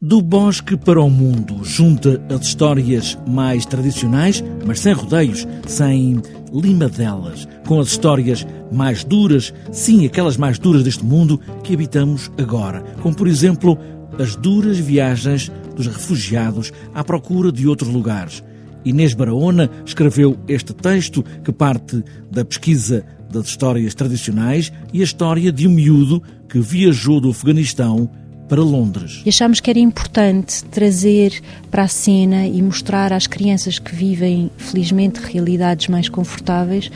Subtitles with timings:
[0.00, 6.22] Do bosque para o mundo, junta as histórias mais tradicionais, mas sem rodeios, sem
[6.54, 12.80] limadelas, com as histórias mais duras, sim, aquelas mais duras deste mundo que habitamos agora,
[13.02, 13.76] como por exemplo
[14.20, 18.44] as duras viagens dos refugiados à procura de outros lugares.
[18.84, 25.50] Inês Barahona escreveu este texto que parte da pesquisa das histórias tradicionais e a história
[25.50, 28.08] de um miúdo que viajou do Afeganistão
[28.48, 29.20] para Londres.
[29.24, 31.40] E achámos que era importante trazer
[31.70, 36.90] para a cena e mostrar às crianças que vivem, felizmente, realidades mais confortáveis,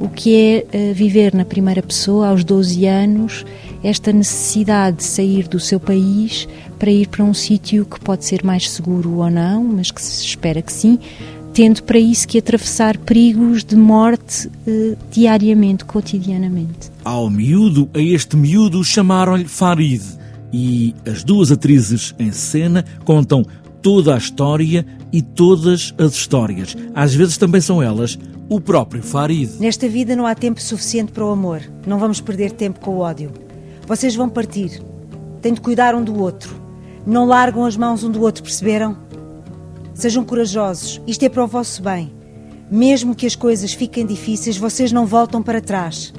[0.00, 3.44] o que é uh, viver na primeira pessoa, aos 12 anos,
[3.84, 6.48] esta necessidade de sair do seu país
[6.78, 10.24] para ir para um sítio que pode ser mais seguro ou não, mas que se
[10.24, 10.98] espera que sim,
[11.54, 16.90] tendo para isso que atravessar perigos de morte uh, diariamente, cotidianamente.
[17.04, 20.02] Ao miúdo, a este miúdo, chamaram-lhe Farid
[20.58, 23.44] e as duas atrizes em cena contam
[23.82, 26.74] toda a história e todas as histórias.
[26.94, 28.18] Às vezes também são elas
[28.48, 29.50] o próprio Farid.
[29.60, 31.60] Nesta vida não há tempo suficiente para o amor.
[31.86, 33.30] Não vamos perder tempo com o ódio.
[33.86, 34.82] Vocês vão partir.
[35.42, 36.58] Têm de cuidar um do outro.
[37.06, 38.96] Não largam as mãos um do outro, perceberam?
[39.92, 41.02] Sejam corajosos.
[41.06, 42.10] Isto é para o vosso bem.
[42.70, 46.14] Mesmo que as coisas fiquem difíceis, vocês não voltam para trás.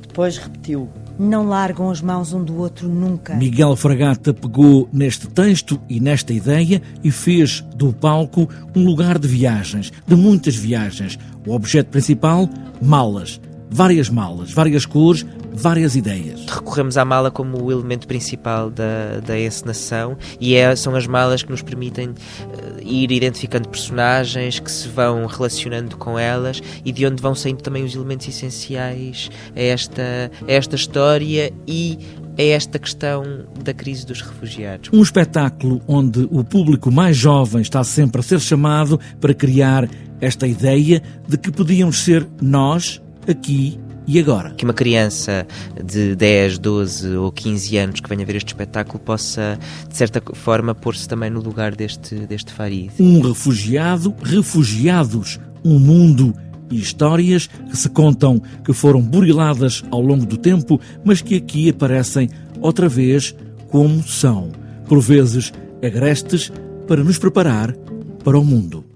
[0.00, 3.34] Depois repetiu não largam as mãos um do outro nunca.
[3.34, 9.28] Miguel Fragata pegou neste texto e nesta ideia e fez do palco um lugar de
[9.28, 11.18] viagens, de muitas viagens.
[11.46, 12.48] O objeto principal,
[12.80, 13.40] malas.
[13.70, 16.44] Várias malas, várias cores, várias ideias.
[16.46, 21.42] Recorremos à mala como o elemento principal da, da encenação e é, são as malas
[21.42, 27.06] que nos permitem uh, ir identificando personagens que se vão relacionando com elas e de
[27.06, 31.98] onde vão saindo também os elementos essenciais a esta, a esta história e
[32.38, 33.22] a esta questão
[33.62, 34.90] da crise dos refugiados.
[34.92, 39.88] Um espetáculo onde o público mais jovem está sempre a ser chamado para criar
[40.20, 44.50] esta ideia de que podíamos ser nós aqui e agora?
[44.50, 45.46] Que uma criança
[45.84, 49.58] de 10, 12 ou 15 anos que venha ver este espetáculo possa,
[49.88, 52.90] de certa forma, pôr-se também no lugar deste, deste Farid.
[52.98, 56.34] Um refugiado, refugiados, um mundo
[56.70, 61.68] e histórias que se contam que foram buriladas ao longo do tempo, mas que aqui
[61.68, 62.28] aparecem
[62.60, 63.34] outra vez
[63.68, 64.50] como são,
[64.88, 65.52] por vezes
[65.84, 66.52] agrestes,
[66.86, 67.72] para nos preparar
[68.24, 68.91] para o mundo.